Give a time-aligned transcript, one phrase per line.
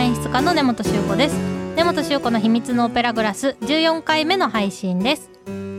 [0.00, 1.36] 画演出家の根本修子です。
[1.76, 5.30] 根本修子の秘密のオペラグラス14回目の配信です。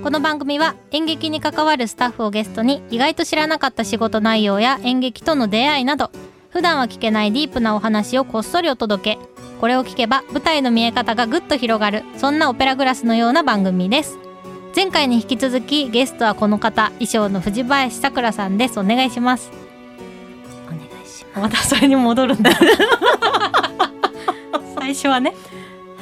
[0.04, 6.12] この番組は演劇に関わるスタッフをゲストに意外と知らなかった仕事内容や演劇との出会いなど
[6.52, 9.20] 普段は聞けないディープなお話をこっそりお届け。
[9.60, 14.20] これを聞けば舞台の見え方がぐっと広がるそんなオペラグラスのような番組です。
[14.76, 18.80] 前回に引き続きゲストはこの方衣装の藤林さくらさんです。
[18.80, 19.50] お願いします。
[20.68, 22.52] お願いしまたそれに戻るんだ
[24.92, 25.30] 最初はね。
[25.30, 25.36] は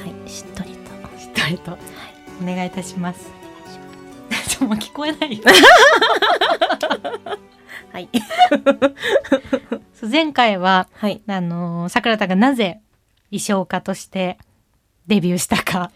[0.08, 0.78] いしっとりと。
[1.20, 1.78] しっとりと、
[2.42, 3.30] お願いいたします。
[4.48, 5.44] ちょもう聞こえないよ。
[7.94, 8.10] はい。
[9.94, 11.22] そう前回ははい。
[11.28, 12.82] あのー桜田がなぜ
[13.30, 14.40] 衣装家として
[15.06, 15.92] デビューしたか。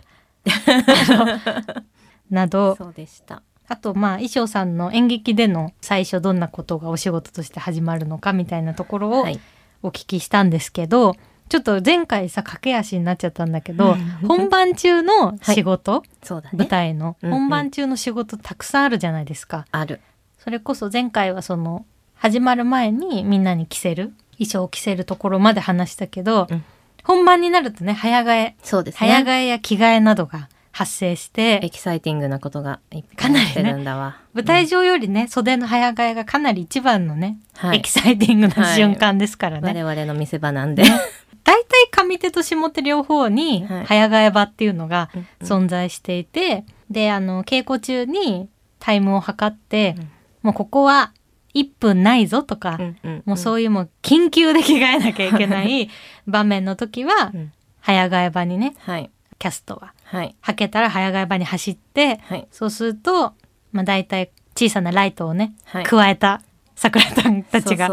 [2.30, 2.76] など。
[2.76, 3.42] そうでした。
[3.68, 9.40] あとまあ衣装さんの演劇での最初どんなことがお仕事として始まるのかみたいなところをはい。
[9.82, 11.16] お聞きしたんですけど、
[11.54, 13.98] ちょっと前回さ駆け足になっちゃったんだけど、うん。
[14.28, 16.58] 本番中の仕事、そうだね。
[16.58, 17.16] 舞台の。
[17.22, 17.40] うんうん。
[17.42, 19.68] 本番中の仕事たくさんあるじゃないですか。
[19.72, 20.02] ある。
[20.40, 24.14] それこそ前回はその始まる前にみんなに着せる？
[24.40, 26.64] 衣装を着せるところまで話したけど、うん。
[27.04, 28.56] 本番になるとね早替え。
[28.64, 34.18] そうです早替えや着替えなどが発生してエキサイティングなことがいっぱいしてるんだわ。
[34.34, 37.78] 舞台上よりね、袖の早替えがかなり一番のね、はい。
[37.78, 39.84] エキサイティングな瞬間ですからね。
[39.84, 40.82] 我々の見せ場なんで
[41.44, 43.86] 大体上手と下手両方にはい。
[43.86, 45.48] 早替え場っていうのがうんうん。
[45.48, 50.10] 存在していて、であの稽古中にタイムを測って、うん。
[50.44, 51.14] もうここは
[51.54, 53.24] 1分ないぞとか、うんうん。
[53.26, 55.90] もうそういうもう緊急で着替えなきゃいけない
[56.28, 57.52] 場面の時はうん。
[57.80, 59.10] 早替え場にねはい。
[59.40, 59.94] キャストは。
[60.06, 60.36] はい。
[60.42, 62.48] はけたら早替え場に走ってはい。
[62.52, 63.34] そうすると、
[63.72, 65.84] まあ、大体小さなライトをね、はい。
[65.84, 66.42] 加えた
[66.84, 67.90] 桜さんたちが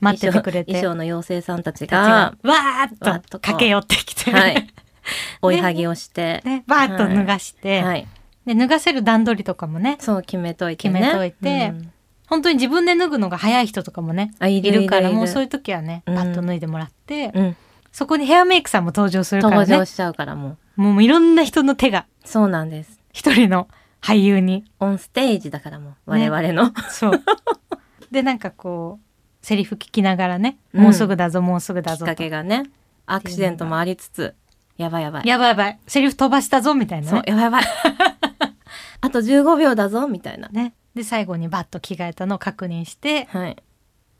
[0.00, 0.72] 待っててくれて。
[0.72, 2.02] 衣装の妖精さんたちが
[2.42, 4.68] がわーっっとと駆け寄ってきて、はい。
[5.40, 8.06] 追いはぎをして、ね、バーッと脱がして、はい。
[8.44, 9.96] で脱がせる段取りとかもね。
[9.98, 11.00] そう決めといてね。
[11.00, 11.70] 決めといて。
[11.70, 11.92] うん。
[12.26, 16.14] 本当に自分で脱ぐのが早い人とかもねあいるからもうそういう時はねうん。
[16.14, 17.56] パッと脱いでもらって、うん。
[17.92, 19.60] そこにヘアメイクさんも登場するからね。
[19.62, 20.82] 登場しちゃうからもう。
[20.82, 23.00] もういろんな人の手がそうなんです。
[23.12, 23.68] 一人の
[24.02, 24.64] 俳優に。
[24.80, 27.12] オンステージだからもう我々の、そう
[28.12, 30.82] でなんかこうセリフ聞きながらね、うん。
[30.84, 32.70] もうすぐだぞもうすぐだぞきっかけがね
[33.06, 34.34] アクシデントもありつつ
[34.76, 35.26] やばいやばい。
[35.26, 35.78] やばいやばい。
[35.86, 37.10] セリフ飛ばしたぞみたいなね。
[37.10, 37.64] そうやばいやばい。
[39.00, 40.48] あと15秒だぞみたいな。
[40.48, 40.74] ね。
[40.94, 43.56] で最後にバッと着替えたのを確認してはい、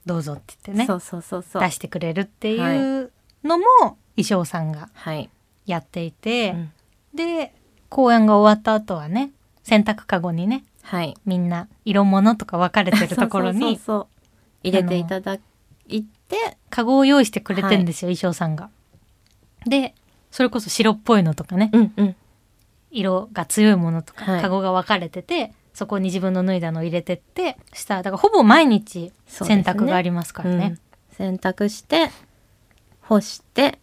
[0.06, 0.86] どうぞって言ってね。
[0.86, 1.62] そうそうそうそう。
[1.62, 3.12] 出してくれるっていう
[3.44, 3.64] のも
[4.16, 5.28] 衣装さんがはい、
[5.66, 6.72] やっていて、うん。
[7.14, 7.54] で
[7.88, 9.32] 公演が終わった後はね
[9.64, 11.16] 洗濯かごにねはい。
[11.24, 14.06] みんな色物とか分かれてるところに そうそう
[14.62, 15.38] 入れていただ
[15.88, 18.70] いてかごを用意してくれてんですよ、衣装さんが。
[19.66, 19.94] で
[20.30, 21.70] それこそ白っぽいのとかね。
[21.72, 22.16] うんうん。
[22.90, 24.42] 色が強いものとか、はい。
[24.42, 30.78] カゴが分かれててそこに自分の脱いだのを入れてってしただからほぼ毎日洗濯がありますからね。
[31.10, 31.16] うん。
[31.16, 32.10] 洗濯して
[33.00, 33.78] 干して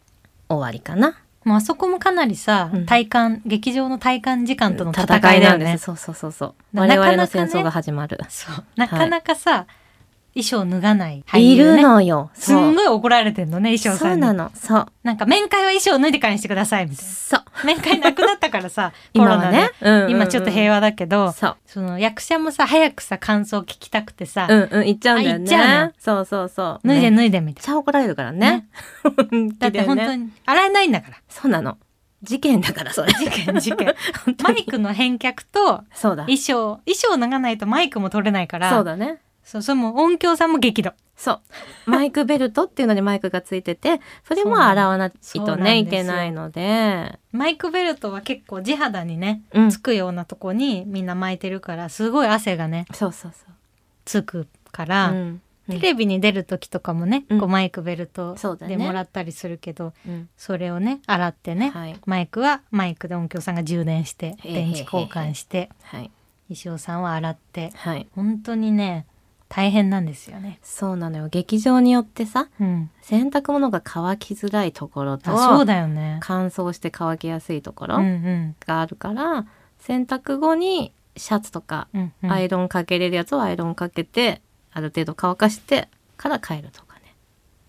[0.48, 2.86] 終わりかなもうあそこもかなりさ、うん。
[2.86, 5.48] 体感劇場の体感時間との戦いだよね。
[5.50, 5.86] なんです。
[5.86, 6.76] そうそうそうそう。
[6.76, 8.66] な我々のなかなかね戦争が始まる、そう。
[8.76, 9.66] なかなかさ、
[10.36, 12.30] 衣装脱がない俳いるのよ。
[12.34, 14.12] すんごい怒られてんのね衣装さに。
[14.12, 14.52] そうんなの。
[14.54, 14.86] そう。
[15.04, 17.40] なんか面会は衣装脱いでからにしてくださいみたいそう。
[17.40, 20.12] な面会なくなったからさ コ今ロナで、はね、うんうんうん。
[20.12, 21.58] 今ちょっと平和だけど、そう。
[21.66, 26.88] その役者もさ早くさ感想聞きたくてさ、うんうん言っちゃうんだよあ言っちゃうねそうそうそう。
[26.88, 28.40] 脱いでめっ脱いでみたいちゃ怒られるからね。
[28.40, 28.68] ね。
[29.32, 29.54] な。
[29.58, 31.18] だって本当にに洗えないんだから。
[31.28, 31.78] そうなの。
[32.22, 33.14] 事件だからそれ。
[33.14, 33.96] 事件事件。
[34.44, 36.24] マイクの返却とそうだ。
[36.24, 38.70] 衣装衣装脱がないとマイクも取れないから。
[38.72, 40.94] そうだねそうそれも音響さんも激怒。
[41.16, 41.42] そ
[41.88, 41.90] う。
[41.90, 47.18] マイクベルトっていうのにマイクがついてて それも洗わないとねいけないので。
[47.32, 49.70] マイクベルトは結構地肌にねうん。
[49.72, 53.48] つくようなとこにみんな巻いてるからすごい汗がねそうそうそ
[54.06, 55.10] つくかうら。
[55.10, 55.42] うん。
[55.68, 57.40] テレビに出る時とかもね、うん。
[57.40, 58.36] こうマイクベルト
[58.68, 60.30] でもらったりするけどうん。
[60.38, 62.00] それをね洗ってね、はい。
[62.06, 66.12] マイクはマイクで音響さんが充電して電池交換してはい。
[66.50, 68.08] 衣装さんは洗ってはい。
[68.16, 69.08] 本当にね
[69.50, 70.60] 大変なんですよね。
[70.62, 71.28] そうなのよ。
[71.28, 76.20] 劇場によってさうん、洗濯物が乾きづらいところとあそうだよね。
[76.22, 78.56] 乾燥して乾きやすいとこうんろうん。
[78.66, 79.48] があるから、
[79.80, 82.32] 洗濯後にシャツとかうんうん。
[82.32, 84.42] アイロンかけれるやつをアイロンかけて、
[84.72, 87.16] ある程度乾かしてから帰るとかね。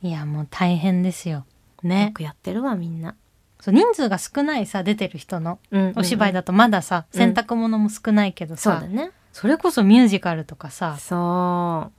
[0.02, 1.46] いやもう大変ですよ。
[1.82, 2.10] よね。
[2.12, 3.14] くやってるわみんな、
[3.58, 5.92] そう人数が少ないさ出てる人のうん。
[5.96, 7.18] お芝居だとまださ、うん。
[7.18, 11.14] 洗濯物も少ないけどさ、そうだねそれこそミュージカルとかさそ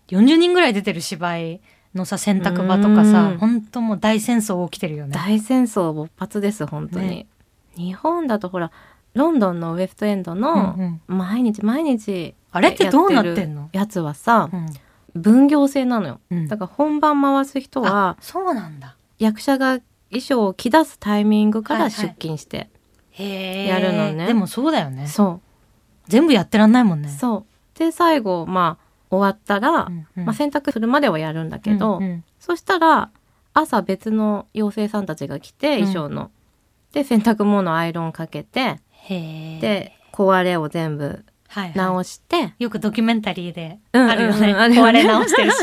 [0.10, 1.62] 40人ぐらい出てる芝居
[1.96, 3.38] のさ洗濯場とかさうん。
[3.38, 5.14] 本当もう大戦争起きてるよね。
[5.14, 7.28] 大戦争勃発です本当に、ね。
[7.76, 8.72] 日本だとほら
[9.14, 13.70] ロンドンのウェストエンドの毎日毎日あれってどうなってんの？
[13.74, 14.68] やつはさうん。
[15.14, 16.20] 分業制なのよ。
[16.30, 16.48] うん。
[16.48, 18.96] だから本番回す人はそうなんだ。
[19.20, 19.80] 役者が
[20.10, 22.08] 衣装を着出すタイミングからはいはい。
[22.08, 22.70] 出勤して。
[23.18, 24.28] やるのね。
[24.28, 25.08] でもそうだよね。
[25.08, 25.42] そ
[26.12, 27.10] 全部やってらんないもんね。
[27.10, 27.80] うそう。
[27.80, 30.26] で最後まあ終わったら、うんうん。
[30.26, 32.24] まあ、洗濯するまではやるんだけど、うんうん。
[32.40, 33.10] そしたら
[33.54, 35.92] 朝別の妖精さんたちが来てうん。
[35.92, 36.32] 衣装の、
[36.94, 38.80] で洗濯物アイロンかけて。
[39.10, 41.74] で壊れを全部はいはい。
[41.76, 44.52] 直して、よくドキュメンタリーでうんあるよね。
[44.52, 44.60] うんうん。
[44.60, 44.90] あるよね。
[44.90, 45.58] 壊れ直してるし。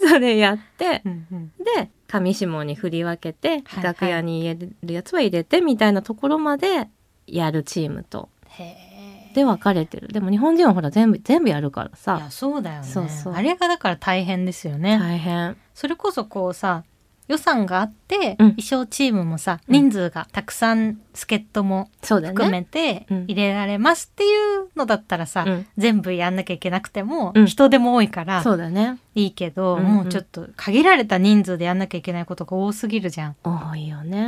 [0.08, 1.52] それやってうんうん。
[1.58, 3.84] で上下に振り分けて、はいはい。
[3.84, 6.88] 楽屋に入れるやつは入れてみたいなところまで
[7.26, 8.28] やるチームと。
[8.48, 8.89] へえ。
[9.34, 10.08] で分かれてる。
[10.08, 12.86] でも日本人はほら全部全部やるからいさやそうだよね。
[12.86, 13.34] そうそう。
[13.34, 15.56] あれがだから大変ですよね、大変。
[15.74, 16.84] それこそこうさ
[17.28, 18.56] 予算があって、うん。
[18.56, 19.72] 衣装チームもさうん。
[19.72, 23.24] 人数がたくさん助っ人も含めてうん。
[23.24, 25.66] 入れられますっていうのだったらさ、うん。
[25.78, 27.46] 全部やんなきゃいけなくても、うん。
[27.46, 28.98] 人手も多いからそうだね。
[29.14, 29.94] いいけど、うんうん。
[29.94, 33.36] もうちょっと限られた人数でやんなきゃいけないことが多すぎるじゃん。
[33.44, 34.20] 多いよね。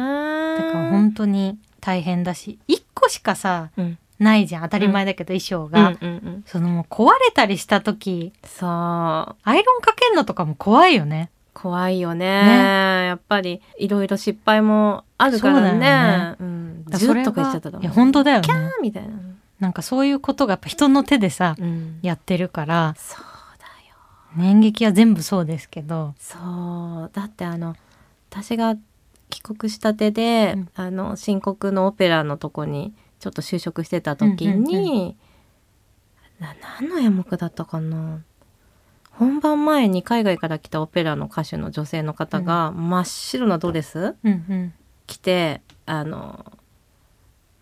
[0.57, 4.63] だから本当に大変だし1個しかさうんないじゃん。
[4.63, 6.45] 当たり前だけど衣装が、うんうんうん。
[6.47, 8.69] そのもう壊れたりした時そう。
[8.69, 11.31] アイロンかけんのとかも怖いよね。
[11.55, 12.27] 怖いよね。
[12.27, 13.07] ね。
[13.07, 15.81] やっぱりいろいろ失敗もあるからそうだよね。
[15.81, 18.45] ねうん、っとかしちゃがったらいや本当だよね。
[18.45, 19.11] キャーみたいな、
[19.61, 22.95] なんかそういうことがやっぱ人の手でさうん、やってるから。
[22.97, 23.25] そう
[23.59, 24.49] だよ。
[24.49, 26.15] 演劇は全部そうですけど。
[26.19, 27.11] そう。
[27.13, 27.77] だってあの
[28.31, 28.77] 私が
[29.29, 30.69] 帰国したてで、うん。
[30.75, 35.17] あの新国のオペラのとこにちょっと就職してた時に、
[36.41, 38.25] な何の演目だったかな。
[39.13, 44.75] 本番前に海外から来たオペラの歌手の女性の方が真っ白なドレスうんうん。
[45.07, 46.53] 着てあの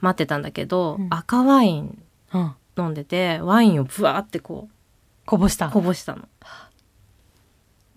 [0.01, 1.09] 待ってたんだけど、うん。
[1.11, 2.03] 赤ワイン
[2.33, 2.55] うん。
[2.79, 4.71] 飲んでてワインをブワーってこ
[5.27, 5.67] こぼした。
[5.67, 6.27] うこぼしたの。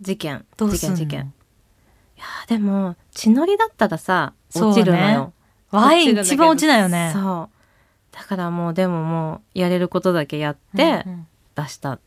[0.02, 1.34] 事件事件事件。
[2.18, 5.32] いやーでも血のりだったらさ落ちるのよ。
[5.72, 7.12] ワイン一番落ちないよね。
[7.14, 7.53] そう。
[8.14, 11.28] だからもうでももうやれることだけやってうんうん。
[11.56, 12.00] 出したっ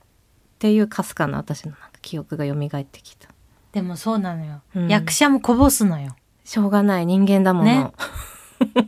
[0.59, 3.29] ていうかすかな私のなんか記憶が蘇ってきた。
[3.73, 4.89] でもそうなのよ、うん。
[4.89, 6.17] 役者もこぼすのよ。
[6.45, 7.65] しょうがない人間だもの。
[7.67, 7.93] ね。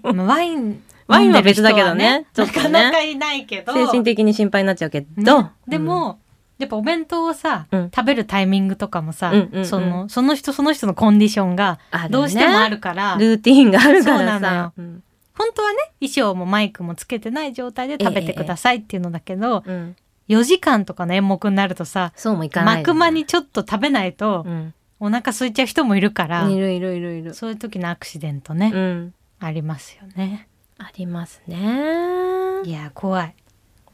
[0.03, 2.71] まあワイン ワインは別だけどねちょっとね。
[2.71, 3.73] なかなかいないけど。
[3.73, 5.43] 精神的に心配になっちゃうけど。
[5.43, 5.51] ね。
[5.67, 6.19] でも、
[6.59, 7.91] やっぱお弁当をさ、うん。
[7.95, 9.67] 食べるタイミングとかもさ、うんうんうん。
[9.67, 11.79] そのその人その人のコンディションが
[12.11, 14.73] どうしてもあるから、ルーティーンがあるからさ。
[14.77, 15.03] うん
[15.39, 19.97] 本当はね衣装もマイクもつけてない状態で食べてくださいっていうのだけど、うん
[20.29, 22.83] 4時間とかの演目になるとさそうもいかない。
[22.83, 24.75] 幕間にちょっと食べないとうん。
[25.01, 27.33] お腹空いちゃう人もいるから、いるいるいるいる。
[27.33, 29.15] そういう時のアクシデントね、うん。
[29.39, 30.49] ありますよね。
[30.77, 32.63] ありますね。
[32.65, 33.35] いや怖い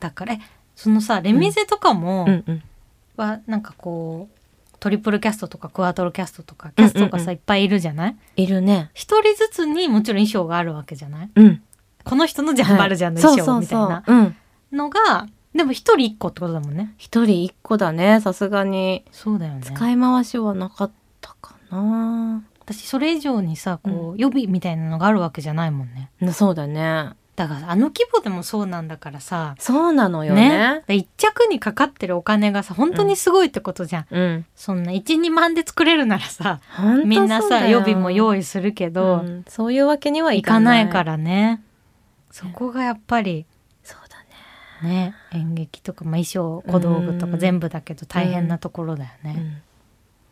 [0.01, 0.41] だからえ
[0.75, 2.27] そのさレミゼとかも。
[3.17, 4.34] はなんかこう
[4.85, 8.17] トリプルキャストとかクワトロキャストとかキャストがさ、うんうんうんいっぱいいるじゃない？
[8.37, 8.91] いるね。
[8.93, 11.31] 一人ずつにもちろん衣装があるわけじゃない？
[11.35, 11.63] うん。
[12.05, 14.25] この人のジャンバルジャンのそう衣装みたいなそうそう。
[14.71, 14.77] うん。
[14.77, 18.21] のがでも一人一個ってことだもんね一人一個だね。
[18.21, 19.07] さすがに。
[19.11, 20.91] そうだよね使い回しはなかっ
[21.23, 22.45] たかな。
[22.61, 27.11] 私それ以上にさこう予備みたいなのがあるわけじゃないもんねそうだね。
[27.37, 29.57] だからあの規模でもそうなんだからさ。
[29.59, 30.83] そうなのよね。
[30.87, 30.95] ね。
[30.97, 34.47] 一着にかかってるお金がさ本当にすごいってことじゃん、うん。
[34.55, 36.61] そんな12万で作れるならさ
[37.05, 39.45] みんなさ予備も用意するけど、うん。
[39.49, 40.81] そういうわけにはい行かな。
[40.81, 40.85] い。
[40.85, 41.61] いからね。
[42.31, 43.47] そこがやっぱり
[43.83, 44.89] そうだね。
[44.89, 47.39] ね演劇とか、まあ、衣装小道具とかうん。
[47.41, 49.63] 全部だけど大変なところだよね、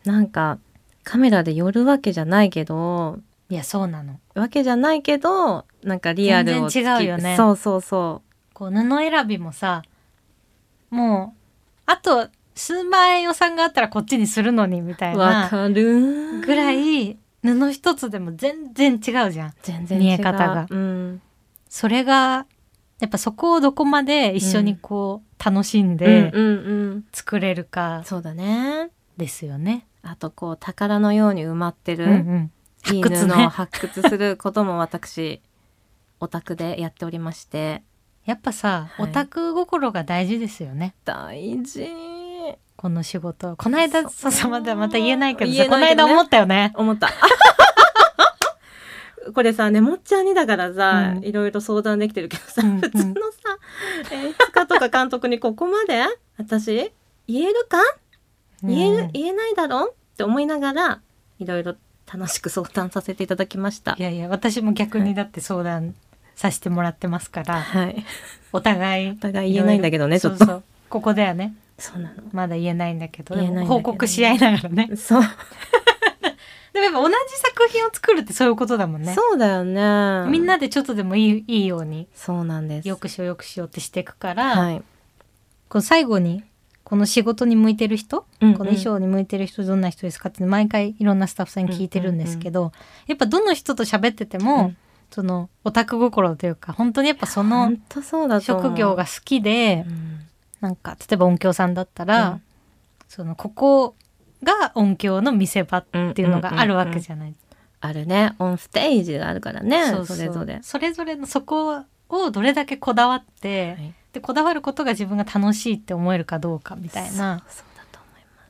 [0.05, 0.13] うん。
[0.13, 0.57] なんか
[1.03, 3.19] カメラで寄るわけじゃないけど
[3.53, 4.19] いやそうなの。
[4.33, 7.35] わけじゃないけどなんかリアルを全然違うよね。
[7.37, 9.83] そうそうそこう布選びもさ
[10.89, 11.39] もう
[11.85, 15.49] あと数万円予算があったらこっちにするのにみたうわいな。
[15.49, 16.41] かる。
[16.41, 19.53] ぐらい布一つでも全然違うじゃん。
[19.61, 20.65] 全然見え方が。
[20.69, 21.21] うん。
[21.69, 22.47] それが
[22.99, 27.05] やっぱそこをどこまで一緒にこう楽しんでうんうんうん。
[27.11, 28.89] 作れるかそうだね。
[29.17, 29.85] ですよね。
[30.01, 32.51] あとこう宝のように埋まってる、うんうん
[32.83, 33.33] 発掘ね。
[33.33, 35.41] 布を発掘することも私
[36.19, 37.83] オタクでやっておりまして。
[38.25, 39.09] やっぱさ、はい。
[39.09, 40.95] オタク心が大事ですよね。
[41.05, 41.89] 大事。
[42.77, 43.55] この仕事。
[43.57, 44.11] この間そう。
[44.11, 45.69] そうそうまだまた言えないけどさね。
[45.69, 46.71] この間思ったよね。
[46.75, 47.09] 思った。
[49.33, 51.23] これさねもっちゃんにだからさ、うん。
[51.23, 52.81] いろいろ相談できてるけどさ、うんうん。
[52.81, 53.57] 普通のさ
[54.11, 56.03] 演出家とか監督にここまで
[56.37, 56.91] 私
[57.27, 57.77] 言えるか？
[58.63, 59.85] 言えうん言えないだろ？
[59.85, 61.01] うって思いながら
[61.39, 61.75] いろいろ
[62.11, 64.01] 楽しく相談させていただきましたい。
[64.01, 65.95] やいや私も逆にだって相談
[66.35, 68.05] させてもらってますから、はい。
[68.51, 70.39] お互いお互い言えないんだけどね、ちょっと。
[70.39, 72.15] そうそうここだよねそうなの。
[72.31, 75.21] まだ言えないんだけど報告し合いながらねそう。
[76.73, 80.29] でもやっぱ同じ作品を作るってそういうことだもんねそうだよね。
[80.29, 82.87] みんなでちょっとでもいいいいようにそうなんです。
[82.87, 84.83] よくしようよくしようってしていくから、はい。
[85.69, 86.43] この最後に
[86.93, 88.53] この仕事に向いてる人、うんうん。
[88.53, 92.71] この衣装に向いてる人どんな人ですかって毎回いろんなスタッフさんに聞いてるんですけど、
[93.07, 94.77] やっぱどの人と喋ってても、うん。
[95.09, 97.71] そのオタク心というか本当にやっぱその
[98.41, 100.19] 職業が好きで、うん。
[100.61, 102.41] なんか例えば音響さんだったら、うん。
[103.07, 103.95] そのここ
[104.43, 107.33] が音響の見せ場っていうのがあるわけじゃない。
[107.81, 108.35] あるね。
[108.37, 109.95] オンステージがあるからね。
[110.05, 110.59] それぞれ。
[110.61, 117.43] それぞれのそこをどれだけこだわって、はいでこだわることが自分が楽しいって思えるかどうかみたいな。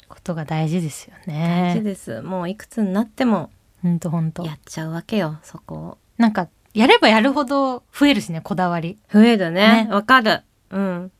[0.09, 1.81] ことが大事ですよ大事ね。
[1.83, 2.21] です。
[2.21, 3.49] もういくつになっても
[3.81, 5.39] ほんとほんとやっちゃうわけよ。
[5.41, 5.97] そこを。
[6.17, 9.85] なんかやればやるほど増えるしねこだわり増えるね。
[9.85, 10.41] ねわ、かる。
[10.69, 11.11] うん。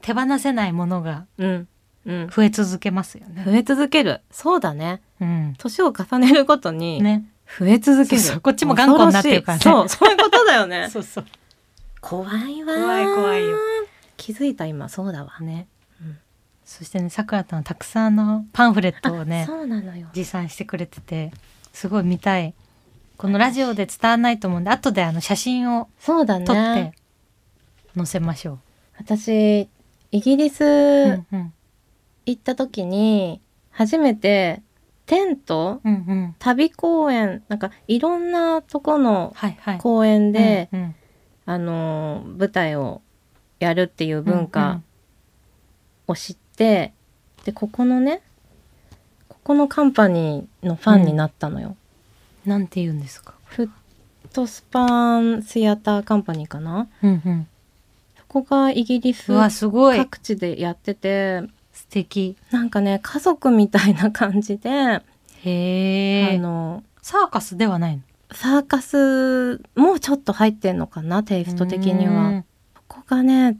[0.00, 1.68] 手放せないものがうん。
[2.06, 2.28] うん。
[2.28, 3.44] 増え続けますよね。
[3.44, 4.22] 増え続ける。
[4.30, 5.02] そうだね。
[5.20, 7.28] うん、年を重ねるごとにね
[7.58, 8.22] 増え続ける。
[8.22, 10.88] そうそうこっちも頑固になってるからねそう、そういうことだよね。
[10.92, 11.26] そうそう
[12.00, 12.82] 怖いわー。
[12.82, 13.56] 怖い怖いよ。
[14.18, 15.40] 気づいた今、そうだわ。
[15.40, 15.66] ね、
[16.02, 16.18] うん
[16.64, 20.08] そしてねさくらたんはたくさんのパンフレットをあね そうなのよ。
[20.12, 21.32] 持参してくれてて
[21.72, 22.52] すごい見たい
[23.16, 26.44] このラジオで伝わらないと思うんで後であの写真をそうだね。
[26.44, 26.92] 撮って
[27.96, 28.58] 載せましょ
[28.98, 29.68] 私、
[30.10, 34.62] イギリス行った時に、初めて
[35.06, 39.34] テントうんうん旅公演、なんかいろんなとこの。
[39.78, 40.68] 公演で、
[41.46, 43.00] あのー舞台を
[43.58, 44.80] やるっていう文化
[46.06, 46.92] を知って、
[47.44, 48.20] でここのね
[49.28, 51.76] ここのカンパニーのファンになったのよ、
[52.44, 53.34] なんて言うんですか？
[53.44, 53.70] フッ
[54.32, 56.88] トスパーンシアターカンパニーかな？
[57.02, 57.46] うんうん。
[58.16, 62.36] そこがイギリスうわすごい各地でやってて素敵。
[62.50, 65.02] なんかね家族みたいな感じで、へ
[65.44, 66.36] え。
[66.36, 68.02] あのサーカスではないの？
[68.32, 72.44] サーカスもちょっと入ってんのかなテイスト的には。
[73.08, 73.56] がね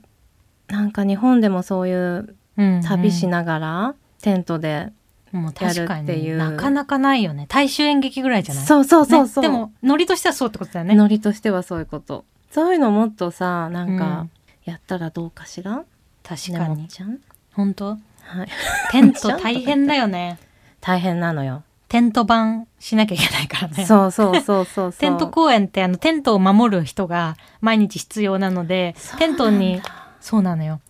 [0.68, 2.82] なんか日本でもそういううん。
[2.82, 3.38] 旅しな。
[3.38, 4.92] ながらテントで
[5.32, 7.46] もう確かにやるっていうなかなかないよね。
[7.48, 8.64] 大衆演劇ぐらいじゃない？
[8.64, 10.94] そうそうそうそう、ねでもノリとしてはそうってことだよね。
[10.94, 14.30] ノリとしてはそういうことそういうのもっとさなんかうん
[14.64, 15.82] やったらどうかしら、ね
[16.22, 16.88] 確かに。
[16.88, 17.18] ちゃん？
[17.52, 17.90] 本当？
[17.90, 17.96] は
[18.44, 18.48] い
[18.90, 20.38] テント大変だよね。
[20.80, 23.86] 大変なのよ、テント版しなきゃいけないからね。
[23.86, 24.92] そうそうそうそうそう。
[24.92, 29.80] テント公演ってあのテントを守る人が毎日必要なのでテントに
[30.20, 30.80] そうなのよ。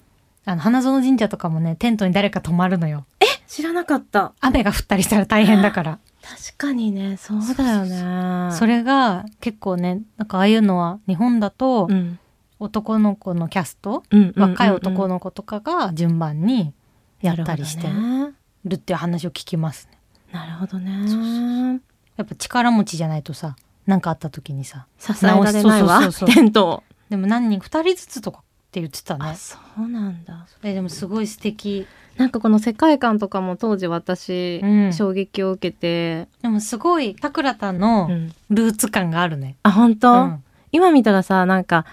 [0.44, 3.06] あの花園神社とかもねテントに誰か泊まるのよ。
[3.46, 4.32] 知らなかった。
[4.40, 5.98] 雨が降ったりしたら大変だから。
[6.22, 7.16] 確かにね。
[7.16, 8.54] そうだよね。
[8.54, 12.18] それが結構ねなんかああいうのは日本だとうん。
[12.60, 16.72] 男の子のキャスト、うん若い男のの子とかが順番に
[17.20, 18.32] やったりしてな
[18.64, 19.97] るっていう話を聞きますね
[20.32, 21.80] るほどね。
[22.16, 23.56] やっぱ力持ちじゃないとさ
[23.86, 26.00] 何かあった時にさ支えられないわ。
[26.26, 29.30] テントをでも何人2人ずつとかって言ってたね。
[29.30, 30.46] あそうなんだ。
[30.62, 31.86] えでもすごい素敵。
[32.16, 34.92] なんかこの世界観とかも当時私、うん。
[34.92, 38.32] 衝撃を受けて、でもすごいさくらたんのうん。
[38.50, 39.56] ルーツ感があるね。
[39.62, 40.44] あ本当、うん。
[40.72, 41.86] 今見たらさなんか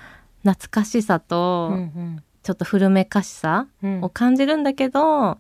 [0.44, 5.40] 懐かしさと、うんちょっと古めかしさうんを感じるんだけど、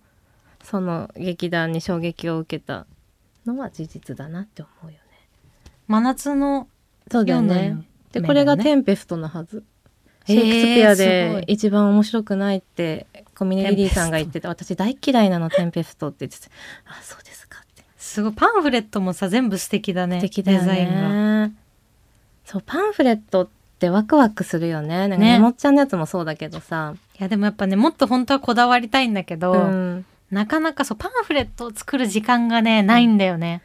[0.65, 2.86] その劇団に衝撃を受けた
[3.45, 4.98] のは事実だなって思うよね。
[5.88, 6.67] 真夏の
[7.10, 7.86] そうだよ夜のね。
[8.12, 9.63] で夢これがテンペストのはず。
[10.27, 13.05] シェイクスピアでい一番面白くないって
[13.36, 16.51] コミュニティリーさんが言ってて私大嫌いなのテンペストって言ってて
[16.88, 20.19] あそうですかってすごいパンフレットもさ全部素敵だね。
[20.19, 21.45] 素敵だよデザインが。
[21.45, 21.55] ね
[22.43, 23.48] そうパンフレットっ
[23.79, 33.62] てワクワクするよねなんかねねもっちゃんのやつもそうだけどさ、いやでもやっぱねもっと本当はこだわりたいんだけど、うん、なかなかそうパンフレットを作る時間がねないんだよね。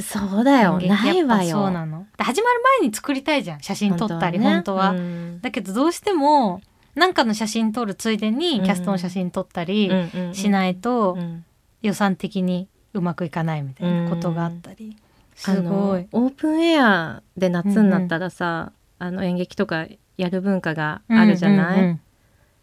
[0.00, 0.80] そうだよ。
[0.80, 1.50] ないわよ。
[1.50, 2.06] そうなの。
[2.16, 4.92] で始まる前に作りたいじゃん写真撮ったり本当は。
[4.92, 4.98] ね。
[4.98, 5.40] うん。
[5.40, 6.60] だけどどうしても
[6.94, 10.34] なんかの写真撮るついでにキャストの写真撮ったりうんうんうん。
[10.34, 11.44] しないとうん。
[11.82, 14.96] 予算的にうまくいかないみたいなことがあったり。
[15.34, 16.06] すごい。
[16.12, 22.00] オープンエアで夏になったらさ、あの演劇とかやる文化があるじゃない、うんうんうん。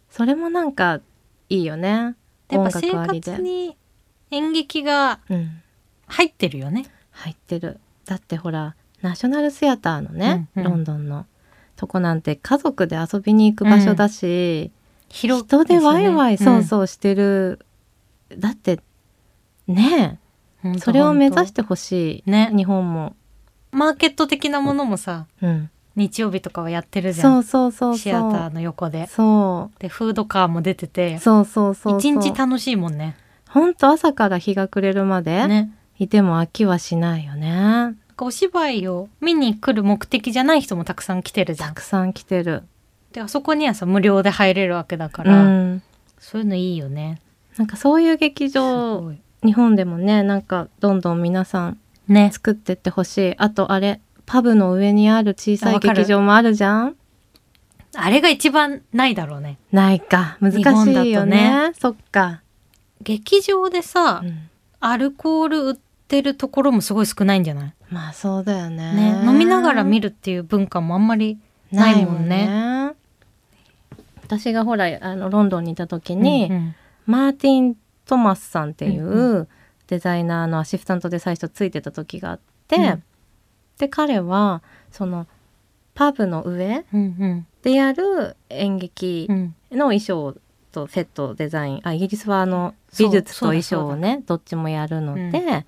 [0.08, 1.00] それもなんか
[1.50, 2.14] いいよね
[2.50, 3.76] やっぱ生活に
[4.30, 5.62] 演劇がうん、
[6.06, 6.86] 入ってるよね。
[7.10, 7.80] 入ってる。
[8.04, 10.70] だってほらナショナルシアターのね、うんうん。
[10.70, 11.26] ロンドンの
[11.76, 14.70] とこなんて家族で遊びに行く場所だし、
[15.08, 17.64] 広人でワイワイ、そうそうしてる、
[18.36, 18.80] だって
[19.66, 20.18] ね
[20.64, 22.52] えそれを目指しててほしい、ね。
[22.54, 23.16] 日本も、
[23.72, 27.42] マーケット的なものもさうん、日曜日とかはやってるじゃん。
[27.42, 27.98] そうそうそうそう。
[27.98, 29.06] シアターの横で。
[29.08, 31.16] そでフードカーも出てて。
[31.16, 31.98] うそうそうそう。
[31.98, 33.16] 一日楽しいもんね。
[33.48, 35.72] ほんと朝から日が暮れるまでね。
[35.98, 37.94] いても飽きはしないよね。
[38.18, 41.68] お芝居を見に来る目的じゃない人もたくさん来てるじゃん。
[41.70, 42.62] たくさん来てる。
[43.12, 45.82] であそこにはさ無料で入れるわけだかうら、ん。
[46.18, 47.20] そういうのいいよね。
[47.56, 51.78] なんかそういう劇す場日本でもねなんかどんどん皆さん
[52.08, 52.30] ね。
[52.32, 53.34] 作ってってほしい。
[53.38, 54.00] あとあれ
[54.32, 56.96] パブの上にある小さい劇場もあるじゃん？
[57.96, 59.58] あれが一番ないだろうね。
[59.72, 60.38] ないか。
[60.40, 61.72] 難しいよね。
[61.76, 62.40] そっか、
[63.02, 64.48] 劇場でさ、うん。
[64.78, 65.74] アルコール売っ
[66.06, 67.74] てるところもすごい少ないんじゃない？
[67.90, 68.94] まあそうだよね。
[68.94, 69.20] ね。
[69.26, 71.40] 飲みながら見るっていう文化もあんまり
[71.72, 72.46] ないもんね。
[72.46, 72.94] んね。
[74.22, 76.74] 私がほらあのロンドンにいた時に、うんうん。
[77.06, 77.74] マーティン・
[78.06, 79.48] トマスさんっていう、うん。
[79.88, 83.02] デザイナーのアシスタントで最初ついてた時があって、うん
[83.80, 85.26] で彼はその
[85.94, 89.36] パブの上うんでやる演劇うん。
[89.36, 90.36] うんの衣装
[90.72, 91.80] とセットデザイン。
[91.84, 95.30] あイギリスはあの美術と衣装をねどっちもやるので、うん。
[95.32, 95.64] 衣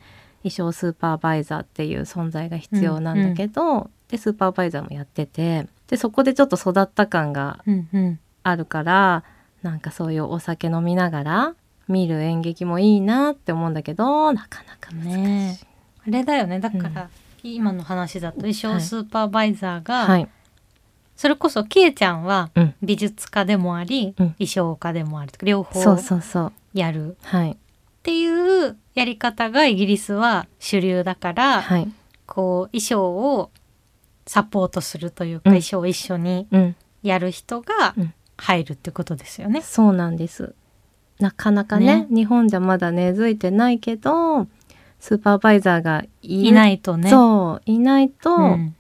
[0.51, 8.21] 装スーパーバイザーっていう存在が必要なんだけど、でスーパーバイザーもやっててでそこでちょっと育った感がうんうん。
[8.43, 9.23] あるから
[9.63, 11.55] なんかそういうお酒飲みながら
[11.87, 15.17] 見る演劇もいいなって思うんだけどなかなか難しい。
[15.19, 15.61] ね
[16.05, 16.59] あれだよね。
[16.59, 17.09] だから、
[17.43, 20.29] 今の話だと衣装スーパーバイザーが、はい、
[21.17, 24.31] それこそキエちゃんはうん、美術家でもあり、うん。
[24.39, 26.53] 衣装家でもある両方そうそうそう。
[26.75, 27.13] やる。
[27.13, 27.57] っはい。
[28.03, 31.93] ていうやり方がイギリスは主流だから、はい。
[32.27, 33.51] こう衣装を
[34.27, 35.63] サポートするというか、うん。
[35.63, 36.77] 衣装を一緒にうん。
[37.03, 38.15] やる人がうん。
[38.39, 39.61] 入るってことですよね。
[39.63, 40.55] そうなんです。
[41.21, 42.07] なかなかねね。
[42.11, 44.49] 日本じゃまだ根付いてないけど
[45.03, 47.11] スーパーバイザーがいないとね。
[47.11, 48.77] そういないと、うん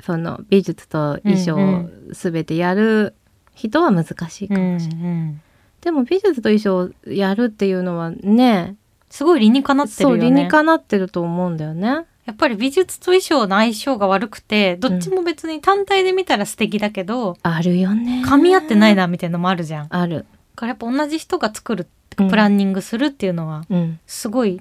[0.00, 3.14] その美術と衣装全てやる
[3.54, 5.40] 人は難しいかうんもしれない、うん
[5.80, 8.76] でも美術と衣装をやるっていうのはね
[9.10, 10.30] すごい理にかなってるそうよね。
[10.30, 11.88] 理にかなってると思うんだよね。
[12.24, 18.22] やっぱり美術と衣装の相性が悪くてどっちも別に単体で見たら素敵だけど、あるよね。
[18.26, 19.88] 噛み合ってないなみたいなのもあるじゃん。
[19.88, 20.24] だある。
[20.54, 21.86] からやっぱ同じ人が作る
[22.18, 24.60] うんプランニングするっていうのはうんすごい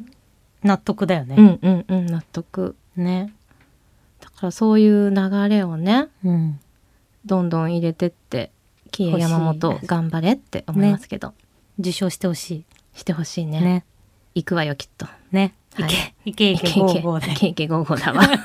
[0.63, 1.35] 納得だよね。
[1.37, 2.75] うんうんうん納得。
[2.95, 3.33] ね。
[4.21, 6.59] だからそういう流れをねうん。
[7.25, 8.51] どんどん入れてって
[8.91, 11.33] キエ欲しい山本頑張れって思いますけど、
[11.79, 13.45] 受賞してほししてほしいい。
[13.45, 13.85] ねね。
[14.35, 15.53] 行くわよきっとね。
[15.75, 15.89] はい
[16.29, 17.35] いけ、いけいけゴーゴーでい。
[17.35, 18.23] けいけゴーゴーだわ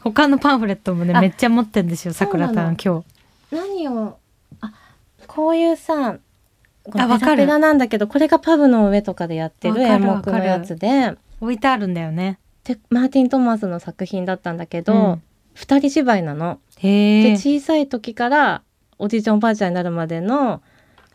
[0.00, 3.06] 他のパンフレットもね、あめっちゃ持ってんですよ、さくらたん今日。
[3.50, 4.18] 何を
[4.60, 4.72] あ
[5.26, 6.20] こういうさこ
[6.94, 12.38] あわかるペラなんだけどこれがパブの上とかでやってる演目のやつで置いてあるんだよね。
[12.64, 15.22] でマーティン・トマスの作品だったんだけど、うん
[15.56, 16.60] 二人芝居なの。
[16.76, 17.22] へえ。
[17.30, 18.62] で小さい時から
[18.98, 20.60] おじいちゃんおばあちゃんになるまでの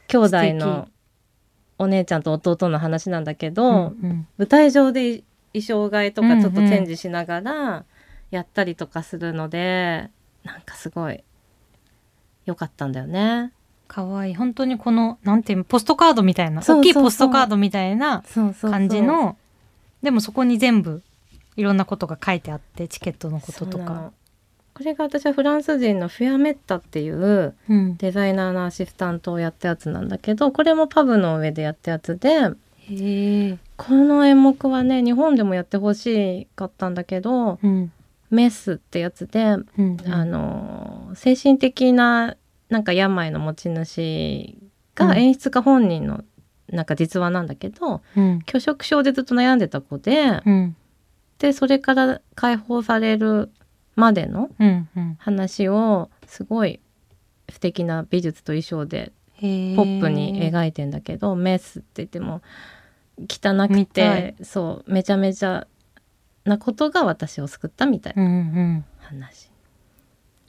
[0.07, 0.87] 兄弟素の
[1.77, 7.85] お姉ちゃんと弟の話なんだけど、うんうん舞台上で衣装替えとかちょっとうんうんチェンジしながら
[8.31, 10.09] やったりとかするので、
[10.43, 11.23] なんかすごい
[12.45, 13.51] 良かったんだよね。
[13.91, 14.35] かわいい。
[14.35, 18.23] 本当にこの、なんていうのポストカードみたいな、大きいポストカードみたいな
[18.61, 19.35] 感じの、
[20.01, 21.03] でもそこに全部
[21.57, 24.13] いろんなことが書いてあって、チケットのこととか。
[24.73, 27.97] これが私はフランス人のフェアメッタっていううん。
[27.97, 32.51] デザイナーのアシスタントをやったやつなんだけどこれもパブの上でやったやつで。
[33.75, 37.91] この演目はね日本でもやってほしかったんだけどうん。
[38.29, 39.97] メスってやつで、うん。
[40.07, 42.37] あの精神的な
[42.71, 44.57] なんか病の持ち主
[44.95, 46.23] が演出家本人の
[46.69, 48.39] なんか実話なんだけど、うん。
[48.47, 50.75] 拒食症でずっと悩んでた子で、うん。
[51.37, 53.51] でそれから解放される
[53.95, 54.49] までの。
[55.19, 56.79] 話をすごい
[57.51, 59.11] 素敵な美術と衣装で。
[59.41, 62.41] ポップに描いてんだけど、メスって言っても
[63.27, 65.65] 汚くてそうめちゃめちゃ
[66.45, 68.83] なことが私を救ったみたいな。
[68.99, 69.50] 話、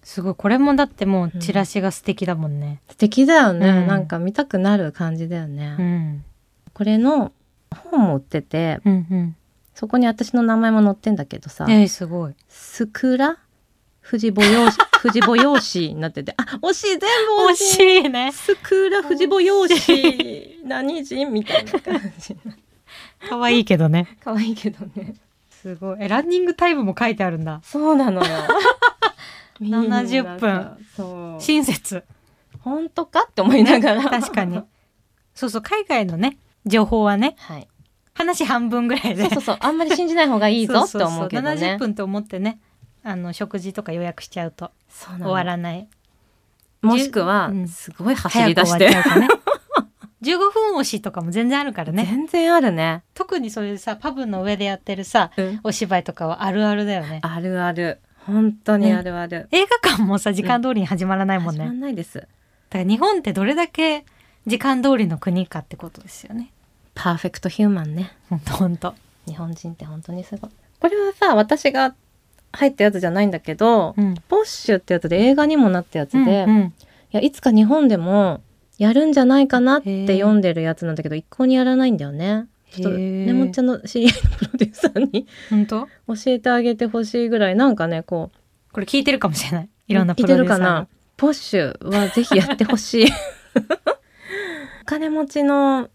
[0.02, 0.34] すごい。
[0.34, 2.80] これもだってもうチラシが素敵だもんね。
[2.90, 6.24] 素敵だよね、うんなんか見たくなる感じだよね、うん。
[6.72, 7.32] これの
[7.74, 9.36] 本も売っててうんうん。
[9.74, 12.34] そこに私の名前も載ってんだけどさえー、すごい。
[12.48, 13.38] 「スクラ
[14.06, 17.06] 富士母用紙富士母用紙」 になっててあ惜しい全部
[17.48, 18.32] 惜惜しいね。
[18.32, 21.32] スクラ富士母用紙何人？
[21.32, 22.36] みたいな感じ
[23.28, 24.08] 可愛いけどね。
[24.22, 25.14] 可愛いけどね
[25.50, 25.98] すごい。
[26.00, 27.60] え、ランニングタイムも書いてあるんだ。
[27.62, 28.30] そうなのよ
[29.70, 30.86] 70分。
[30.96, 31.40] そう。
[31.40, 32.04] 親切。
[32.60, 34.62] 本当かって思いながら、確かに。
[35.34, 37.68] そうそう、海外のね、情報はねはい。
[38.14, 39.22] 話半分ぐらいで。
[39.22, 41.50] そうそうそうあんまり信じない方がいいぞ って思うけどね。
[41.54, 42.60] 70分と思ってね
[43.02, 44.70] あの食事とか予約しちゃうと
[45.18, 45.88] 終わらない。
[46.82, 47.68] もしくはうん。
[47.68, 49.02] すごい走り出して、ね。
[50.22, 52.06] 15分押しとかも全然あるからね。
[52.08, 55.60] 全然あるね、特にそういうさパブの上でやってるさうん。
[55.64, 57.20] お芝居とかはあるあるだよね。
[57.22, 62.26] あるある本当にあるある、映画館もさ時間通りに始まらないもんね、始まだんないです。
[62.70, 64.04] から日本ってどれだけ
[64.46, 66.50] 時間通りの国かってことですよね。
[66.94, 68.12] パーフェクトヒューマンね。
[68.28, 68.94] ほんとほんと
[69.26, 70.50] 日本人って本当にすごい。
[70.80, 71.94] これはさ私が
[72.52, 74.14] 入ったやつじゃないんだけど、うん。
[74.28, 76.74] ポッシュってやつで映画にもなったやつで、いうんうん。
[77.12, 78.40] やいつか日本でも
[78.78, 85.86] やるんじゃないかなって読んでるやつなんだけど一向にやらないんだよねちょっとねもっちゃんの知り合いのプロデューサーに本当？
[85.86, 89.68] 教えてあげてほしいぐらいなんかねこうこれ聞いてるかもしれない。
[89.88, 90.54] いろんなプロデューサーが。
[90.54, 90.88] いてるかな？
[91.16, 93.06] ポッシュはぜひやってほしい。
[94.82, 95.88] お金持ちの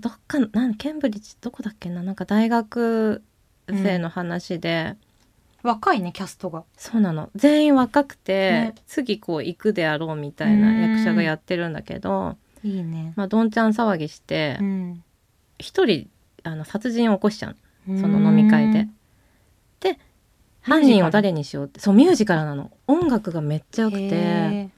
[0.00, 2.02] どっかのなんケンブリッジどこだっけな？
[2.02, 3.22] なんか大学
[3.68, 4.96] 生の話で、
[5.62, 6.64] 若いねキャストが。
[6.76, 7.30] そうなの。
[7.34, 8.74] 全員若くて、ね。
[8.86, 13.12] 次こう行くであろうみたいな役者がやってるんだけど、いいね。
[13.16, 15.04] まあ、どんちゃん騒ぎしてうん
[15.58, 16.08] 一、人
[16.44, 17.56] あの殺人を起こしちゃう。
[17.86, 18.88] その飲み会で。
[19.80, 19.98] で
[20.60, 21.80] 犯人を誰にしようって。
[21.80, 22.70] そうミュージカルなの。
[22.86, 24.08] 音楽がめっちゃ良くて。
[24.12, 24.70] へ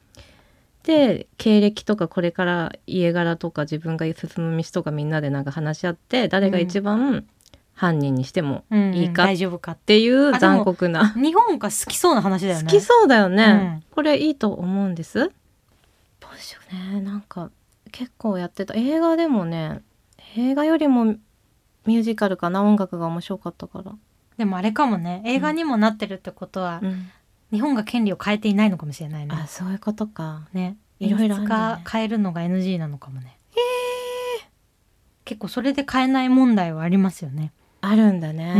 [0.82, 7.26] で経歴とかこれから家柄とか自分が進む道とかみんなでなんか話し合って誰が一番
[7.74, 9.98] 犯人にしてもいいかっ大丈夫かて。
[9.98, 12.64] いう残酷な、日本が好きそうな話だよね。
[12.64, 13.94] 好きそうだよね、うん。
[13.94, 15.30] これいいと思うんです。
[16.20, 17.00] ポッシュね。
[17.00, 17.50] なんか
[17.90, 18.74] 結構やってた。
[18.74, 19.82] 映画でもね
[20.36, 23.92] 映画よりもミュージカルかな音楽が面白かったから、
[24.36, 25.22] でもあれかもね。
[25.26, 27.10] 映画にもなってるってことは、うん。
[27.52, 29.34] 日本が権利を変えていないのかもしれないね。
[29.34, 30.48] あそういうことか。
[30.52, 30.76] ね。
[31.00, 31.82] いろいろある演出んだね。
[31.84, 33.36] 家変えるのが NG なのかもね。
[35.24, 37.52] 結構それで変えない問題はありますよね。
[37.82, 38.52] あるんだね、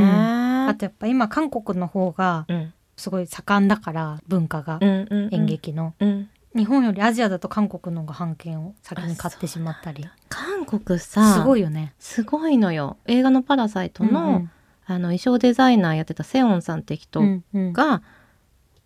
[0.68, 2.72] あとやっぱ今韓国の方がうん。
[2.96, 5.34] すごい盛んだから文化が、うんうんうん。
[5.34, 5.94] 演劇の。
[6.00, 10.04] うん日本よりアジアだと韓国の方が版権を先に買ってしまったり。
[10.28, 11.94] 韓国さすごいよね。
[11.98, 12.96] すごいのよ。
[13.06, 14.50] 映画の「パラサイトの」うん
[14.86, 17.72] あの衣装デザイナーやってたセオンさんって人うんうん。
[17.72, 18.02] が、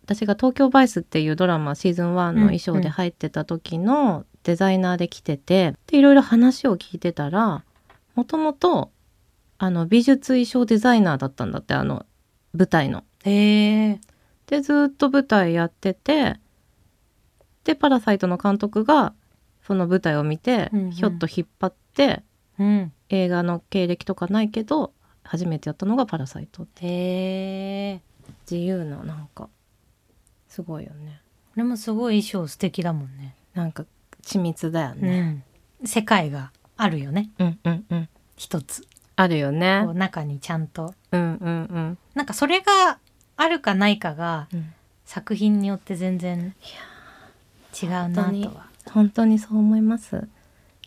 [0.03, 7.63] 私が「東京バイス」っていうドラマシーズン1の衣装で入ってた時のデザイナーで来ててでいろいろ話を聞いてたら
[8.13, 8.91] もともと
[9.57, 12.05] あの美術衣装デザイナーだったんだってあの
[12.53, 13.03] 舞台の。
[13.23, 13.99] へえ
[14.45, 16.39] でずっと舞台やってて
[17.65, 19.13] で「パラサイト」の監督が
[19.63, 20.91] その舞台を見て、うんうん。
[20.91, 22.23] ひょっと引っ張って
[22.57, 22.93] うん。
[23.09, 28.01] 映画の経歴とかないけど初めてやったのが「パラサイト」へえ
[28.49, 29.49] 自由ななんか
[30.47, 31.19] すごいよね。
[31.53, 33.35] これもすごい衣装素敵だもんね。
[33.53, 33.85] なんか
[34.21, 35.43] 緻密だよね、
[35.81, 37.29] うん、世界があるよね。
[37.39, 38.09] うん、うんうん。
[38.35, 38.87] 一つ。
[39.15, 39.85] あるよね。
[39.93, 40.93] 中にちゃんと。
[41.11, 41.97] うんうんうん。
[42.13, 42.99] なんかそれが
[43.37, 44.73] あるかないかがうん。
[45.05, 46.55] 作品によって全然
[47.81, 48.21] 違うなと
[48.55, 48.65] は。
[48.91, 50.27] 本当にそう思います。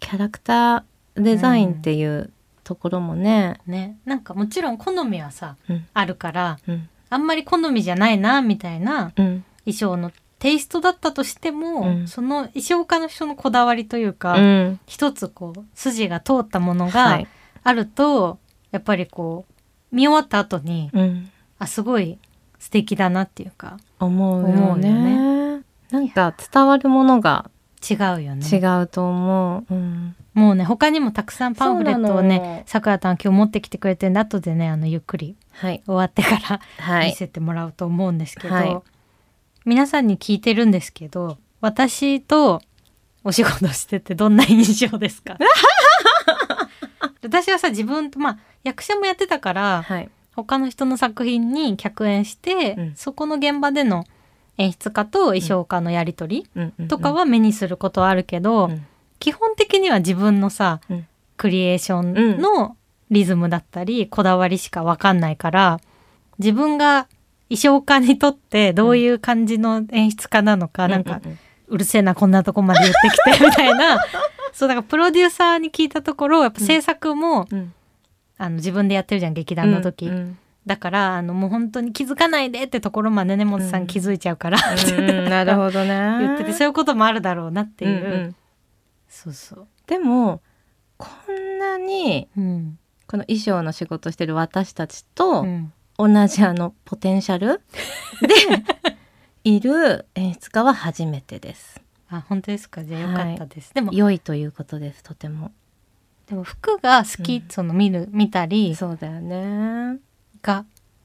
[0.01, 2.31] キャラクターデザインっていう
[2.65, 3.61] ところもね。
[3.67, 3.99] ね。
[4.05, 5.87] なんかもちろん好みはさうん。
[5.93, 6.89] あるからうん。
[7.11, 9.45] あんまり好みじゃないなみたいなうん。
[9.65, 12.09] 衣装のテイストだったとしても、うん。
[12.09, 14.81] その衣装家の人のこだわりというか、うん。
[14.87, 17.27] 一つこう筋が通ったものはがい。
[17.65, 18.39] あると、
[18.71, 19.47] やっぱりこ
[19.93, 21.31] う見終わった後にうん。
[21.59, 22.19] あすごい
[22.59, 25.48] 素敵だなっていうか思うよ思うよね
[25.91, 27.51] なんか伝わるものが
[27.89, 28.47] 違うよね。
[28.51, 35.83] 違うと思う、うん、もうね他にもたくさんパンフレットをねさくらたん今日持ってきてくれてるんで後でねあのゆっくりはい。
[35.87, 37.11] 終わってからはい。
[37.11, 38.77] 見せてもらうと思うんですけど、はい。
[39.65, 42.61] 皆さんに聞いてるんですけど私と
[43.25, 45.37] お仕事しててどんな印象ですか？
[47.23, 50.11] 私はさ自分とまあ役者もやってたからはい。
[50.35, 52.93] 他の人の作品に客演して、うん。
[52.95, 54.05] そこの現場での
[54.59, 58.87] 演出家と衣装家のやり取りとかは目にすることはあるけど、うん。
[59.21, 61.07] 基本的には自分のさ、うん。
[61.37, 62.77] クリエーションの
[63.11, 65.81] リズムだったり、こだわりしかわかんないから
[66.39, 67.07] 自分が
[67.49, 71.21] 衣装家にとってどういう感じの演出家なのか、なんか
[71.69, 74.05] うるせえなこんなとこまで言ってきてみたいな。
[74.53, 77.73] そうだからプロデューサーに聞いたところやっぱ制作も、うん。
[78.37, 80.15] あの自分でやってるじゃん劇団の時、うん。
[80.15, 80.39] うん
[80.69, 84.59] だからあのもう本当に気づかないでってところまで根本さん気づいちゃうから、
[84.99, 85.89] うんなるほどね。
[86.21, 88.13] 言っててそういうこともあるだろうなっていう、うん。
[88.13, 88.37] うん
[89.09, 90.43] そうそう、でも
[90.99, 92.79] こんなにうん。
[93.07, 95.73] この衣装の仕事してる私たちとうん。
[95.97, 97.61] 同じあのポテンシャル
[98.21, 98.35] で
[99.43, 101.81] いる演出家は初めてです。
[102.11, 102.85] あ本当ですか。
[102.85, 105.51] じゃあよかったです、でも良いということですとても。
[106.29, 107.49] でも服が好き、うん。
[107.49, 108.77] その見る見たり。
[108.77, 109.99] そうだよね
[110.43, 110.65] が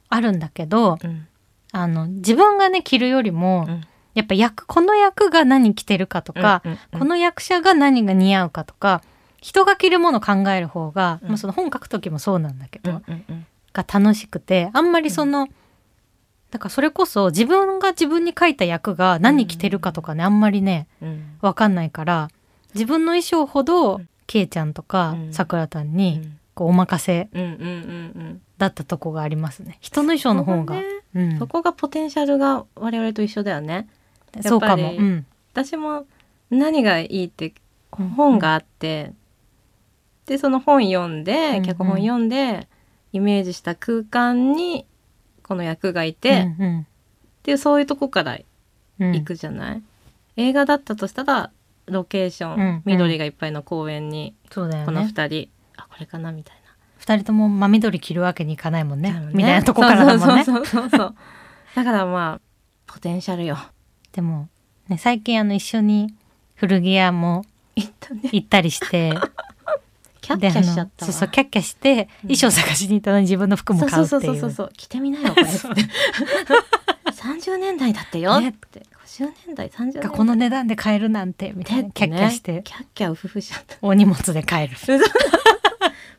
[0.10, 1.28] あるんだけどうん。
[1.76, 3.82] あの自分がね着るよりも、うん。
[4.14, 7.00] やっぱ役この役が何着てるかとか、うんうんうん。
[7.00, 9.02] この役者が何が似合うかとか
[9.42, 11.28] 人が着るもの考える方が、うん。
[11.30, 13.46] まあその本書く時もそうなんだけど、うんうんうん。
[13.74, 15.48] が楽しくてあんまりその、
[16.52, 20.88] だからそれこそ自分が自分に書いた役が何着てるかとかね、あんまりね
[21.42, 22.30] うかんないから
[22.76, 24.10] 自分の衣装ほど、うん。
[24.28, 25.34] けいちゃんとかうん。
[25.34, 25.88] さくらたん。
[25.88, 27.30] うにんこうお任せ
[28.64, 29.78] だったとこがありますね。
[29.82, 30.76] 人の衣装の方が。
[30.76, 30.88] そこね。
[31.16, 31.40] うん。
[31.40, 33.88] そこがポテンシャルが我々と一緒だよね。
[34.42, 36.06] そうかも、うん、私も
[36.50, 37.54] 何がいいって
[37.92, 39.12] 本があって、
[40.26, 41.64] でその本読んで、うんうん。
[41.64, 42.68] 脚本読んで
[43.12, 44.86] イメージした空間に
[45.44, 46.88] この役がいて、っうん
[47.44, 48.38] ていうそういうとこから
[49.00, 49.08] うん。
[49.08, 49.84] うん行くじゃない、
[50.38, 51.52] 映画だったとしたら
[51.88, 52.82] ロケーション、うんうん。
[52.86, 56.56] 緑がいっぱいの公園にそうだよこのね二人、あこれかなみたい
[57.04, 59.12] 二人とも真緑着るわけにいかないもんね。
[59.12, 60.46] な、みたいなとこからだもんね。
[60.46, 61.16] そうそうそう
[61.76, 62.42] だからまあ
[62.88, 63.58] ポテンシャルよ。
[64.14, 64.48] でも、
[64.88, 66.14] ね、最近あの一緒に
[66.56, 67.44] 古着屋も
[67.76, 69.12] いったね行ったりして
[70.22, 74.08] キャッキャしちゃったそうそうキャッキャして衣装探しに行ったのに自分の服も買うっていう。
[74.08, 75.46] そうそうそうそう着てみなよこれ。
[75.46, 75.58] って
[77.12, 78.40] 30年代だってよ。
[78.40, 78.52] ね。
[78.52, 81.92] って50年代30年代がこの値段で買えるなんてみたいな。
[81.92, 82.62] キャッキャして。
[82.64, 83.76] キャッキャウフフしちゃった。
[83.82, 84.78] お荷物で買える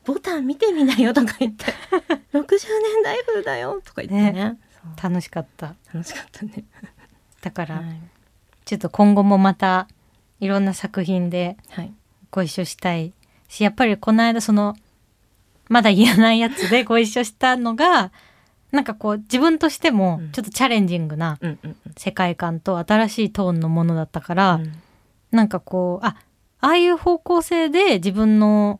[0.05, 1.65] ボタン見てみなよとか言って
[2.33, 4.57] 60年代風だよとか言ってね。
[4.71, 5.75] そう楽しかった。
[5.91, 6.63] 楽しかったね。
[7.41, 7.99] だから、はい、
[8.65, 9.87] ちょっと今後もまた
[10.39, 11.93] いろんな作品ではい、
[12.31, 13.13] ご一緒したい
[13.47, 14.75] しやっぱりこの間その
[15.69, 18.11] まだ言えないやつで ご一緒したのが
[18.71, 20.31] なんかこう自分としてもうん。
[20.31, 21.39] ちょっとチャレンジングな
[21.97, 24.73] 世界観と新しいトーンのものだったから、うん。
[25.31, 26.17] なんかこうあ
[26.59, 28.79] ああいう方向性で自分の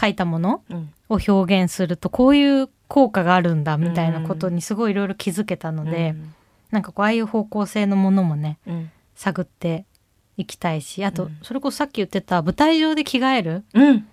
[0.00, 0.90] 書いたものうん。
[1.10, 6.14] を表現するとこういう効果があるんだみたいなことにすごいいろいろ気づけたので、
[6.70, 8.90] なんかこうああいう方向性のものもねうん。
[9.14, 9.84] 探って
[10.36, 11.38] いきたいしあとうん。
[11.42, 13.64] それこそさっき言ってた舞台上で着替える？
[13.74, 14.06] うん。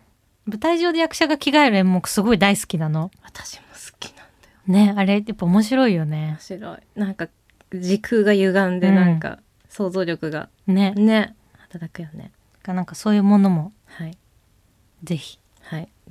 [0.46, 3.10] 舞台上で役者が着替える演目すごい大好きなの。
[3.24, 4.88] 私も好きなんだよ。
[4.90, 6.38] ねあれやっぱ面白いよね。
[6.38, 6.40] 面。
[6.40, 6.78] 白い。
[6.96, 7.28] なんか
[7.74, 8.96] 時空が歪んでうん。
[8.96, 9.40] なんか
[9.70, 10.94] 想像力がね。
[10.96, 12.32] ね働くよね。
[12.68, 14.18] なんかそういうものもはい。
[15.04, 15.40] ぜひ。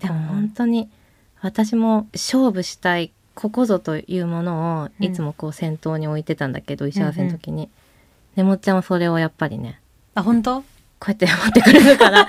[0.08, 0.26] はい、でもうん。
[0.28, 0.88] 本当に
[1.40, 5.04] 私も勝負したいここぞというものをうん。
[5.04, 7.68] いつもこう先頭に置いてたんだけど、石合わせの時に、
[8.36, 9.80] ねもっちゃんはそれをやっぱりね
[10.14, 10.60] あ本当？
[10.62, 10.64] こ
[11.08, 12.20] うやって持ってくれるから